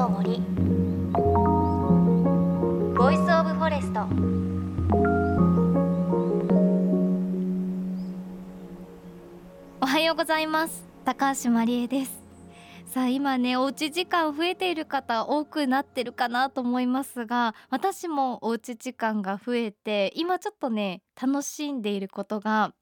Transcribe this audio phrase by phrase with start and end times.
[0.00, 0.40] の森
[2.96, 4.00] Voice of Forest
[9.82, 10.86] おはようございます。
[11.04, 12.18] 高橋真理恵です。
[12.86, 22.72] さあ今ねおうち時間増えている方多くなってるかなと思いますが私もおうち時間が増えて今ちょっとね楽しんでいることが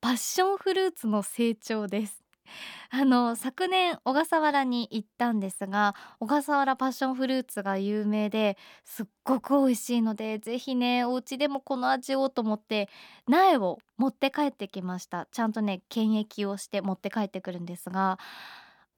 [0.00, 2.21] パッションフルーツの成長です。
[2.90, 12.88] あの昨年小笠原に行ったんですが小笠原パッションフルーツが有名ですっごく美味しいのでぜひねお家でもこの味をと思って
[13.26, 15.26] 苗を持って帰ってきました。
[15.30, 18.18] ちゃんとね検疫をして持って帰ってくるんですが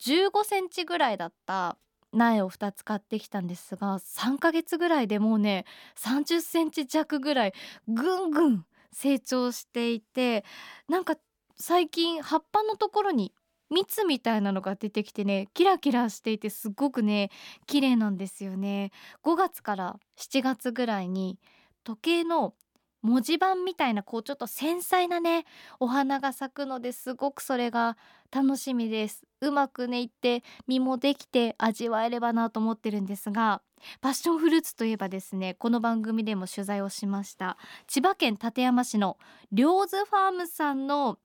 [0.01, 1.77] 15センチぐらいだった
[2.13, 5.65] 苗を2つ買ってきたんですが3ヶ月ぐらいでもうね
[5.97, 7.55] 30センチ弱ぐらい
[7.89, 10.45] ぐんぐん成長していて
[10.89, 11.17] なんか
[11.57, 13.33] 最近葉っぱのところに
[13.71, 17.31] 蜜みたいなのが出てきてねキラキラしていてすごくね
[17.67, 18.91] 綺麗なんですよね。
[19.23, 21.39] 5月から7月ぐらいに
[21.85, 22.55] 時計の
[23.03, 25.45] 文字盤みたいなこうちょっと繊細なね
[25.79, 27.97] お花が咲くのですごくそれが
[28.35, 29.23] 楽しみです。
[29.41, 33.63] うまくねいって実もできて味わえればなと思ってるんですが
[34.01, 39.19] パッションフルーツといえばですねこの番組でも取材をしました千葉県館山市の
[39.53, 41.19] 両津ファームさんの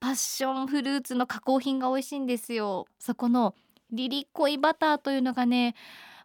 [0.00, 2.86] パッションフルーツの加工品が美味しいんですよ。
[2.98, 3.54] そこの
[3.92, 5.74] リリコイバターというのがね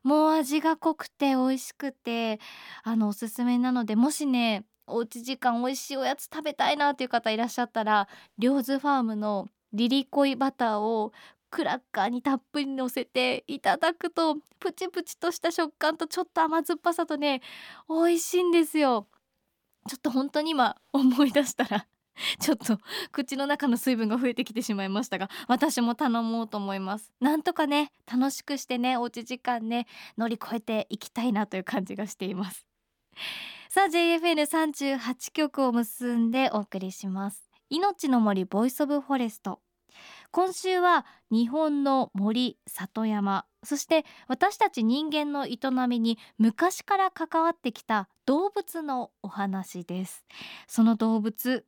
[0.03, 2.39] もう味が濃くて美味しくて
[2.83, 11.11] あのおすすめなのでもしねおうち時間美味しいおやつ食べたいなという方いらっしゃったら両津ファームのリリコイバターを
[11.51, 17.41] クラッカーにたっぷり乗せていただくとプチプチとした食感とちょっと甘酸っぱさとね
[17.89, 19.07] 美味しいんですよ。
[19.87, 21.85] ちょっと本当に今思い出したら
[22.39, 22.79] ちょっと
[23.11, 27.13] 口の中の水分が増えてきてしまいましたが私も頼もうと思います。
[27.19, 32.65] なんとかね楽しくしてねおうち時間ね乗り越えていきたいなという感じがしています。
[33.69, 37.49] さあ JFN38 曲を結んでお送りします。
[37.69, 39.59] 命の森 Voice of Forest。
[40.35, 45.57] 今週は日本の森里山そして私たち人間の営
[45.87, 50.25] みに昔から関わってきた動物のお話です。
[50.67, 51.63] その動物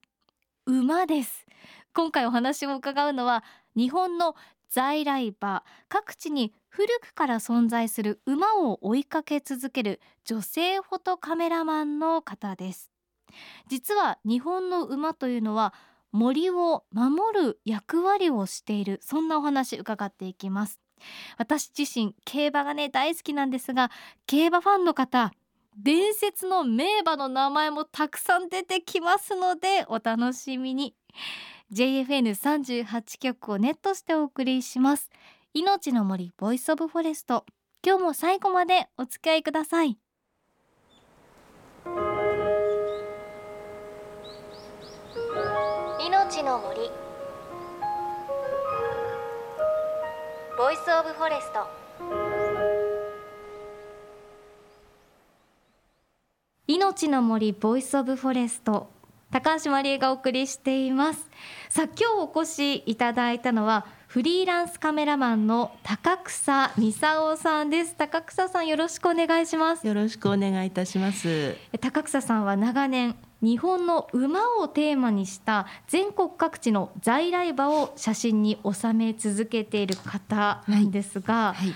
[0.66, 1.46] 馬です。
[1.94, 3.46] 今回お話を伺うのは
[3.78, 4.36] 日本の
[4.70, 12.92] 在来馬各地に古くから存在する馬を追いかけ続ける女性フォトカメラマンの方です。
[13.70, 15.74] 実は日本の馬というのは
[16.18, 19.00] 森を守る役割をしている。
[19.04, 20.80] そんなお話伺っていきます。
[21.38, 23.92] 私自身競馬がね大好きなんですが
[24.26, 25.32] 競馬ファンの方
[25.78, 30.96] 伝説の名馬の名前もたくさん出てきますのでお楽しみに。
[31.72, 35.12] JFN38 曲をネットしてお送りします。
[35.54, 37.46] 命の森 Voice of Forest。
[37.86, 40.00] 今日も最後までお付き合いください。
[46.48, 46.80] の森。
[50.58, 51.68] Voice of Forest。
[56.68, 58.90] 命の森 Voice of Forest。
[59.30, 61.30] 高橋真理恵がお送りしています。
[61.68, 67.94] さあ今日お越しいただいたのはフリーランスカメラマンの高草美沙夫さんです。
[67.98, 69.86] 高草さんよろしくお願いします。
[69.86, 71.58] よろしくお願いいたします。
[71.82, 81.68] 高草さんは長年日本の馬をテーマにした全国各地の在来馬を写真に収め続けている方なんですが、はい。
[81.68, 81.74] は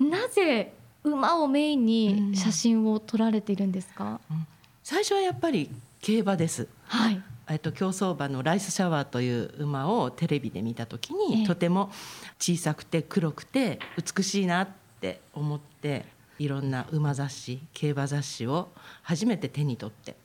[0.00, 0.72] い、なぜ
[1.04, 4.46] 馬をメインに写真を撮られているんですか、うん、
[4.82, 5.70] 最初はやっぱり
[6.00, 6.68] 競馬です。
[6.86, 7.22] はい。
[7.50, 11.90] えっと競走馬のライスシャワーという馬をテレビで見た時に、とても
[12.38, 14.68] 小さくて黒くて美しいなっ
[15.00, 16.04] て思って
[16.38, 18.68] いろんな馬雑誌競馬雑誌を
[19.02, 20.17] 初めて手に取ってで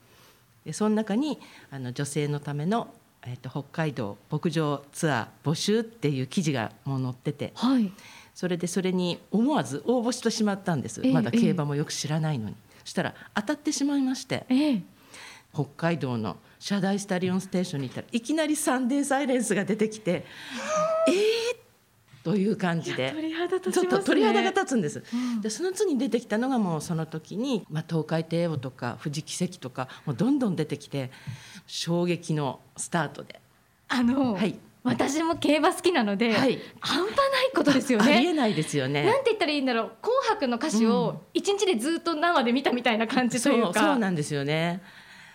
[0.71, 1.39] その中に
[1.71, 2.93] あの女性のための、
[3.25, 7.91] えっと、北海道牧場ツアー募集っていう記事がもう載ってて、はい、
[8.33, 14.45] それでそれに思わず応募してしまったんです、まだ競馬もよく知らないのに、そしたら当たってしまいまして、
[15.53, 20.25] 北海道の社大スタリオンステーションに行ったらいきなりサンデーサイレンスが出てきて
[21.07, 21.42] えー
[22.23, 23.13] という感じで
[23.71, 31.11] ちょっと鳥肌が立つんです、うん、でその次に出てきたのがもうその時に、まあ、東海帝王とか富士奇跡とかもうどんどん出てきて
[31.67, 33.41] 衝撃のスタートで
[33.89, 38.15] あの、はい、私も競馬好きなので、はい、半端ないことですよね。
[38.15, 39.03] ありえないですよね。
[39.03, 39.91] なんて言ったらいいんだろう。
[40.01, 43.67] 紅白の歌詞を一日でずっと生で見たみたいな感じというか。
[43.67, 44.81] うん、そうそうなんですよね。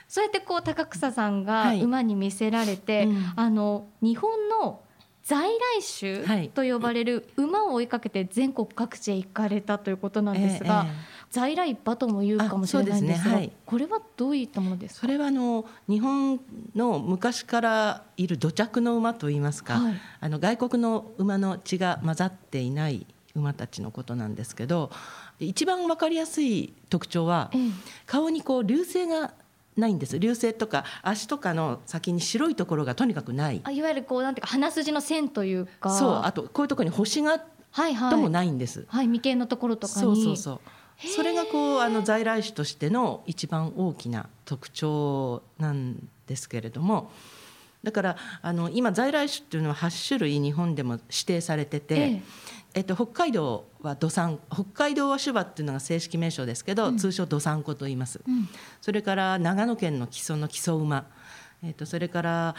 [0.06, 4.80] そうやってこう高草さんが馬に見せられて、はいうん、あの日本の
[5.28, 5.50] 在来
[5.82, 10.92] 種と呼ばれる馬を追いかけて全国各地へ行かれたということなんですが、ええ、
[11.28, 13.36] 在来馬とも言うかもしれないんですが、ね。
[13.36, 15.00] はい、これはどういったものですか？
[15.02, 16.40] それはあの日本
[16.74, 24.90] の昔からいる土着の馬といいますか、はい、あの外国の馬の血が混ざっていない馬たちのことなんですけど
[25.40, 27.70] 一番分かりやすい特徴は、ええ、
[28.06, 29.34] 顔にこう流星が
[29.78, 30.18] ないんです。
[30.18, 33.60] 流星とか足とかの先に白いところがとにかくない。
[33.64, 35.90] あいわゆるこうなんていうか鼻筋の線というか。
[35.90, 37.40] そうあとこういうところに星が
[37.70, 38.86] はいはい、ともないんです。
[38.88, 40.60] はい、眉間のところとかそうそうそう。
[41.06, 47.10] それがこうあの在来種としての一番大きな特徴なんですけれども。
[47.84, 52.22] だからあの今在来種っていうのは8種類日本でも指定されてて、ええ
[52.78, 58.48] えっと、北海道は土産北海道は種馬っていうのが正式名称ですけど、うん、通称土産子と言います、うん、
[58.80, 61.04] それから長野県の木曽の木曽馬、
[61.64, 62.54] えっと、それから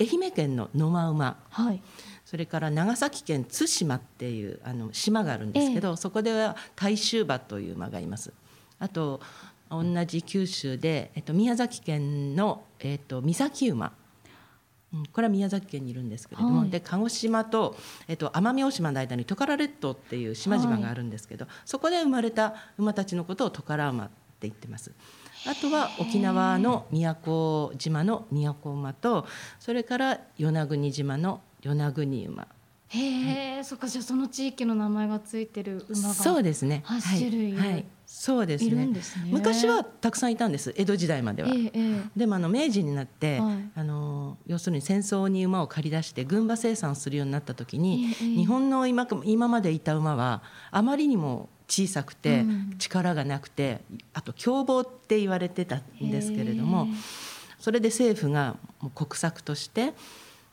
[0.00, 1.80] 愛媛県の野間馬、はい、
[2.24, 5.96] それから長崎県対馬っていうあの島があるんですけど、え。
[5.96, 8.32] そこでは大衆馬という馬がいます。
[8.80, 9.20] あと
[9.70, 13.92] 同じ九州で、えっと、宮崎県の、えっと、三崎馬
[15.12, 17.76] これは宮崎県にいるんですけれども、はい、で鹿児島と、
[18.08, 24.92] えっと、奄美大島の間にトカラ列島っていう島々があるんですけど、はい、そこで生まれた馬たちのことをトカラ馬って言ってます。
[25.46, 29.26] あとは沖縄の宮古島の宮古馬と
[29.58, 32.48] それから与那国島の与那国馬。
[32.88, 36.82] へえ、はい、そっかじゃあその地域の名前がついてる馬がそうですね。
[36.84, 41.48] 8種類、はい、はいそうですね、ね、昔はたくさんいたんです江戸時代までは。
[41.48, 50.42] ええ、でもあの明治になって、はい、あの要するに戦争に馬を借り出して軍馬生産をするようになった時に、え、日本の今今までいた馬は
[50.72, 52.44] あまりにも小さくて
[52.78, 56.88] 力がなくて、うん、あと凶暴って言われてたんですけれども
[57.60, 58.56] それで政府が
[58.92, 59.94] 国策として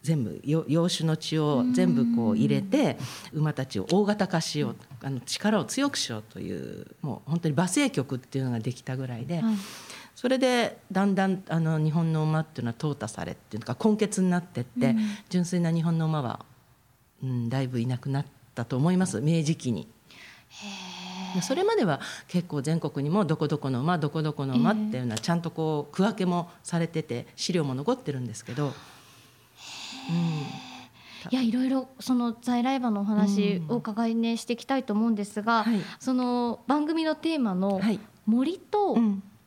[0.02, 2.98] 全部洋種の血を全部こう入れて
[3.34, 9.56] 馬たちを大型化しようあの力を強くしようというもう本当に馬政局っていうのができたぐらいで、はい、
[10.16, 14.96] それでだんだんあの日本の馬っていうのは淘汰されっていうか根血になってって、
[15.30, 16.46] 純粋な日本の馬は、
[17.24, 19.88] うん、だいぶいなくなったと思います明治期に。
[21.42, 28.74] それまでは結構全国にもどこどこの馬どこどこの馬っていうのはちゃんとこう区分けもされてて資料も残ってるんですけど。
[31.30, 37.82] いやいろいろその在来馬のお話を伺いねしていきたいと思うんですが、はい、その番組のテーマの
[38.26, 38.98] 森と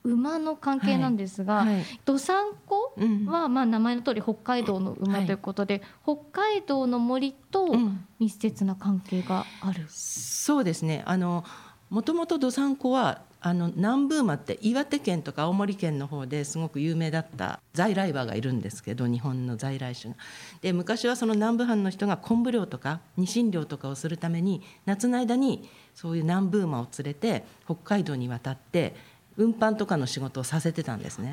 [0.02, 1.74] 馬の関係なんですが、はい。
[1.74, 2.52] はい、どさん。
[2.70, 2.94] こ
[3.26, 7.76] はまあ名前の通り北海道の馬ということで、北海道の森と
[8.18, 9.86] 密接な関係がある。
[9.88, 11.02] そうですね。
[11.06, 11.44] あの
[11.90, 20.16] もともとどさんこはあの南部馬って岩手県とか青森県の方ですごく有名だった在来馬がいるんですけど日本の在来種が。
[20.60, 28.94] で昔はその南部藩の人が昆布漁とかニシン漁とかをするために夏の間にそういう南部馬を連れて北海道に渡って
[29.36, 31.32] 運搬とかの仕事をさせてたんですね。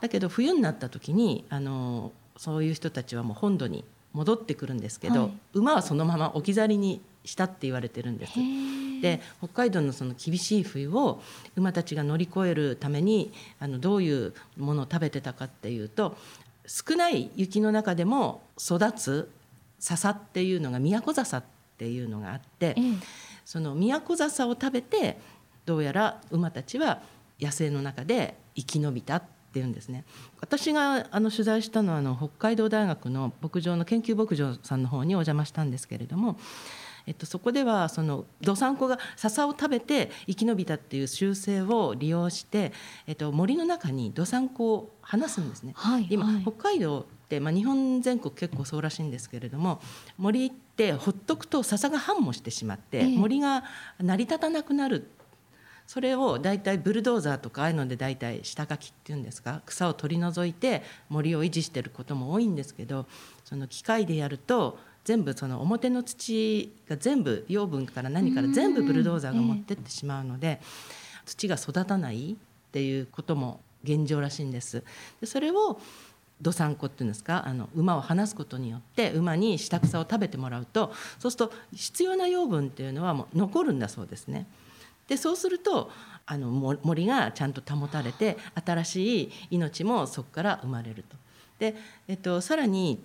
[0.00, 8.32] だけど冬になった時にあのそういう人たちはもう本土に戻ってくるんですけど、はい、馬はそのまま置き去りにしたって言われてるんです。
[9.02, 11.20] で北海道のその厳しい冬を
[11.54, 16.16] 馬たちが乗り越えるためにあのどういうものを食べてたかっていうと
[16.66, 19.30] 少ない雪の中でも育つ
[19.78, 21.44] 笹っていうのが都笹っ
[21.78, 22.82] ていうのがあって、ええ、
[23.44, 25.18] その都笹を食べて
[25.66, 27.02] どうやら馬たちは
[27.40, 30.04] 野生の中で生き延びたっていうんですね。
[30.40, 36.38] 私があの取材したのはあの北海道大学の牧場の研究牧場さんの方にお邪魔したんですけれども
[37.06, 42.72] えっと、そこではそのどさんこが笹を食べて生き延びたっていう習性を利用して、
[43.06, 45.72] えっと、森の中にどさんこを放すんですね。
[45.76, 49.80] はい、今、はい、北海道って、まあ、日本全国結構そうらしいんですけれども
[50.18, 53.64] 森ってほっとくと笹が繁茂してしまって、えー、森が
[54.00, 55.08] 成り立たなくなる。
[55.86, 63.06] それを大体ブルドーザーとかああいうので大体下書きっていうんですか草を取り除いて森を維持してることも多いんですけど
[63.44, 70.60] その機械でやると全部その表の土が全部養分から何から全部ブルドーザーが持ってってしまうので、
[71.24, 72.36] 土が育たないっ
[72.72, 74.82] ていうことも現状らしいんです。
[75.20, 75.80] でそれを
[76.42, 77.46] どさんこっていうんですか？
[77.46, 84.46] あの馬を離すことによって馬に下草を食べてもらうとそうすると必要な養分っていうのはもう残るんだそうですね。
[85.06, 85.92] でそうすると
[86.26, 86.50] あの
[86.82, 88.36] 森がちゃんと保たれて
[88.66, 91.16] 新しい命もそこから生まれると。
[91.60, 91.76] で、
[92.08, 92.98] えっと、さらに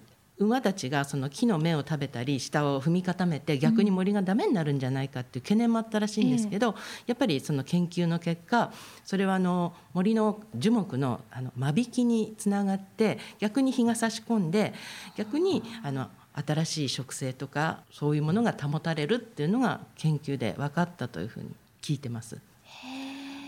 [0.46, 8.72] 馬たちがその木の芽を食べたり下を踏み固めて逆に森がダメになるんじゃないかっていう懸念もあったらしいんですけど、やっぱりその研究の結果
[9.06, 14.74] それはあの森の樹木のあの間引きにつながって逆に日が差し込んで
[15.16, 21.50] 逆にあの新しい植生とかそういうものが保たれるっていうのが研究で分かったというふうに
[21.82, 22.38] 聞いてます。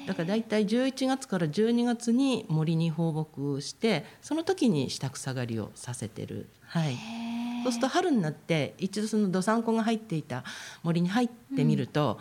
[0.08, 6.48] だから大体11月から12月に森に放牧してその時に下草刈りをさせてる。
[6.68, 6.98] はい、
[7.64, 10.44] そうすると春になって一度そのどさんこが入っていた
[10.82, 12.20] 森に入ってみると、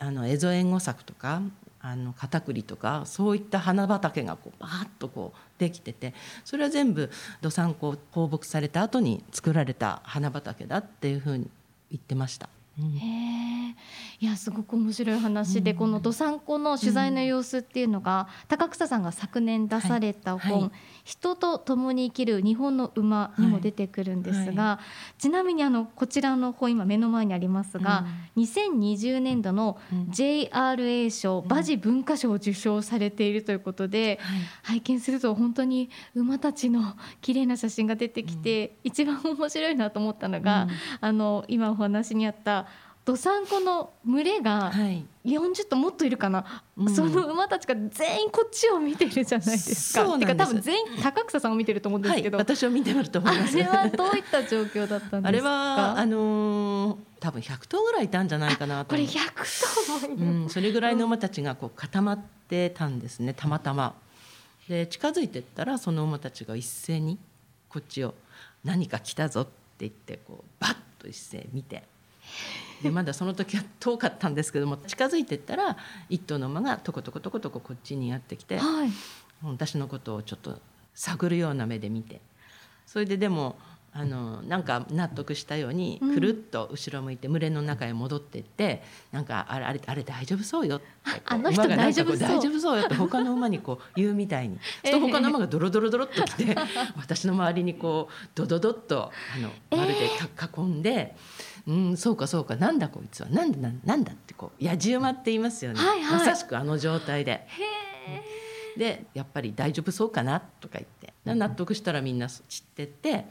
[0.00, 1.42] うん、あのエゾエンゴサクとか
[1.80, 7.10] あのカタクリとかそういった花畑がこうバーッとこうできててそれは全部
[7.40, 11.50] どさんこ放牧された後に作られた花畑だっていうふうに
[11.90, 12.48] 言ってました。
[12.78, 13.76] うん、へ
[14.20, 20.72] いやすごく面白い話で、うん、このどさんこの取材の様子っていうのが、うん、高草さんが昨年出された本、はいはい
[21.04, 24.80] 人と共に生きる日本の馬にも出てくるんですが、は
[25.18, 28.04] い、ちなみにあのこちらの本今目の前にありますが、
[28.36, 29.78] うん、2020年度の
[30.10, 34.20] JRA 賞、うん、馬事文化賞を受賞されているということで、
[34.62, 40.68] 拝見すると本当に馬たちの綺麗な写真が出てきて、うん、一番面白いなと思ったのが、
[41.00, 42.61] あの今お話にあった
[43.04, 44.72] どさんこの群れが
[45.24, 50.18] 40頭もっといるかな、はい、その馬たちが全員こっちを見てるじゃないですか。
[50.18, 53.56] てか多分全員高草さんを見てると思うんですけど、はい、私を見てると思います。
[53.56, 55.28] あれはどういった状況だったんですか？
[55.28, 58.90] あれはあのー、多分100頭ぐらいいたんじゃないかなと。
[58.90, 63.94] これ100頭も、うん、それぐらいの馬たちがこう固まってたんですねたまたま。
[64.68, 67.18] で近づいてったらその馬たちが一斉に
[67.68, 68.14] こっちを
[68.62, 71.90] 何か来たぞって言ってこうバッと一斉見て。
[72.82, 75.76] でまだその時は遠かったんですけども近づいていったら
[76.08, 78.90] 一頭の馬がとことことことここっちにやってきて、はい、
[79.44, 80.58] 私のことをちょっと
[80.94, 82.20] 探るような目で見て。
[82.84, 83.56] それででも
[83.94, 88.82] あのなんか納得したようにくるっと後ろ向いて群れの中へ戻っていって、
[89.12, 90.86] うん、なんかあれあれあれ大丈夫そうよって
[91.26, 92.18] あの人大丈夫そう。
[92.18, 96.56] 大丈夫そうよって他の馬にこう言うみたいに、 えー、他の馬がドロドロドロっと来て
[96.96, 100.08] 私の周りにこうドドドッとあの丸で
[100.58, 101.14] 囲んで。
[101.64, 107.46] うんそうかそうかなんだこいつはなんだなんだってこうやじ馬って言いますよね、はいはい、まさしくあの状態で。
[108.76, 111.12] でやっぱり大丈夫そうかなとか言って。
[111.24, 113.26] 納得したらみんな散ってって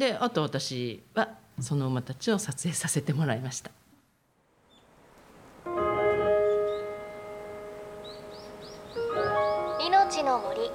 [0.00, 1.28] であと私は
[1.60, 3.70] その馬たちを撮影させてもらいました。
[9.86, 10.70] 命の森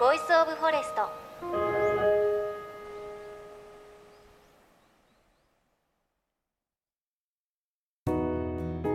[0.00, 1.32] Voice of Forest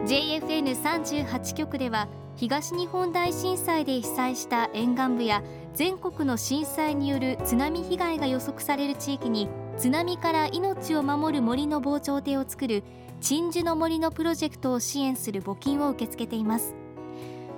[0.05, 5.41] JFN38 局では東日本大震災で被災した沿岸部や
[5.77, 12.81] 全国の震災による津波被害が予測される地域に津波から命を守る森の防潮堤を作る
[13.22, 16.74] 鎮守の森のプロジェクトを支援する募金を受け付けています。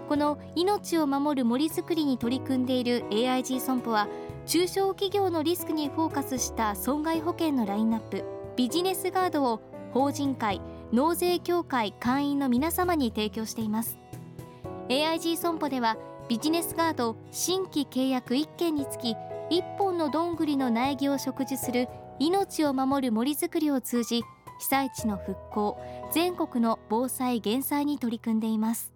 [0.09, 4.09] この命を守る森づくりに取り組んでいる AIG 損保は
[4.45, 8.25] 中小企業のリスクにフォーカスした損害保険のラインナップ
[8.57, 9.61] ビジネスガードを
[9.93, 10.59] 法人会
[10.91, 13.97] 納税協会会員の皆様に提供しています。
[14.89, 15.95] AIG 損保では
[16.29, 19.15] ビジネスガード新規契約1件につき
[19.49, 21.87] 1本のどんぐりの苗木を植樹する
[22.19, 24.21] 命を守る森づくりを通じ
[24.59, 25.79] 被災地の復興
[26.13, 28.93] 全国の防災減災に取り組んでいます。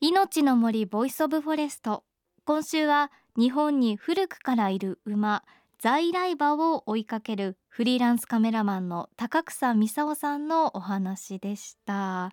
[0.00, 2.02] 命の森 Voice of Forest。
[2.44, 5.44] 今週は日本に古くからいる馬
[5.78, 12.32] 在来馬を追いかけるフリーランスカメラマンの高草美沙夫さんのお話でした。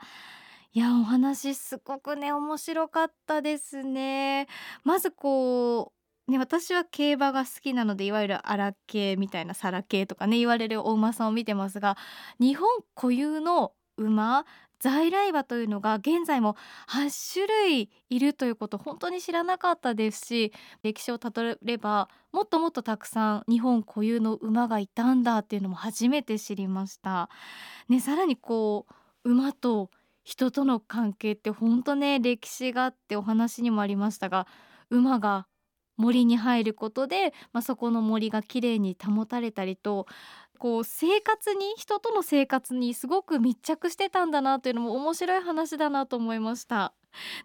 [0.75, 4.46] いやお話すごくね面白かったですね
[4.84, 5.94] まずこ
[6.27, 11.96] うね私は競馬が好きなのでいわゆる荒系みたいなサラ系とかね言われるお馬さんを見てますが
[12.41, 14.46] 日本固有の馬
[14.82, 16.58] 在来馬というのが現在も
[16.89, 20.51] 8種類いるということ本当に知らなかったですし
[20.84, 27.29] 歴史をたどればもっともっとたくさん日本固有の馬がいたんだっていうのも初めて知りました。
[27.88, 28.88] ね、さらにこ
[29.24, 29.89] う馬と
[30.25, 34.48] 人との関係って本当ね歴史があってお話にもありましたが
[34.89, 35.48] 馬が
[35.98, 40.08] 森に入ることで、まあ、そこの森がきれいに保たれたりと
[40.60, 46.94] こう生活に人との生活にすごく密着してたんだなというのも面白い話だなと思いました。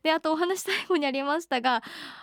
[0.02, 1.82] であとお話最後にありましたが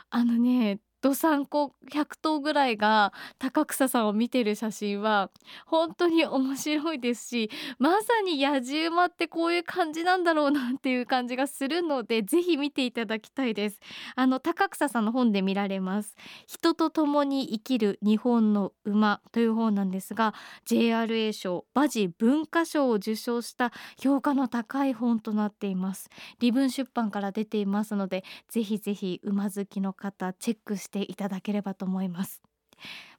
[0.10, 5.30] あのねどさんこ100頭ぐらいが高草さんを見てる写真は
[5.66, 13.80] 本当に面白いですしまさに野じ馬ってこういう感じなんだろうなっていう感じがするのでぜひ見ていただきたいです。
[14.16, 16.16] あの高草さんの本で見られます。
[16.48, 20.34] 人と共に生きる日本の馬という本なんですが
[20.66, 26.10] JRA 賞馬事文化賞を受賞した評価の高い本となっています。
[26.39, 32.41] 里文出版から出ていますのでぜひぜひ馬好きの方チェックしてしていただければと思います。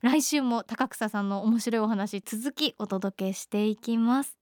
[0.00, 4.38] 来週も高草さんの面白いお話続きお届けしていきます。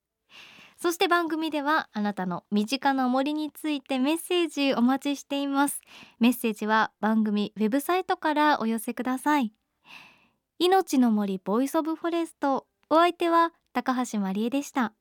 [0.79, 5.81] そして番組ではあなたの身近な森についてメッセージお待ちしています。
[6.21, 9.53] メッセージは番組ウェブサイトからお寄せください。
[10.59, 12.67] 命の森 Voice of Forest。
[12.89, 14.93] お相手は高橋真理恵でした。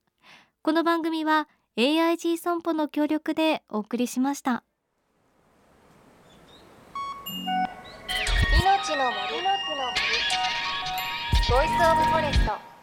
[0.63, 4.63] この番組は AIG 損保の協力でお送りしました。
[8.96, 9.20] 命の森。
[11.50, 12.75] ボイスオブフォレスト。